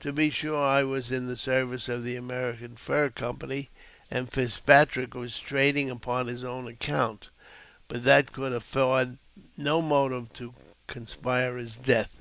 [0.00, 3.70] To be sure, I was in the service of the American Fur Company,
[4.10, 7.28] and Fitzpatrick was trading upon his own account;
[7.86, 9.18] but that could afford
[9.56, 10.54] no motive to
[10.88, 12.20] conspire his death.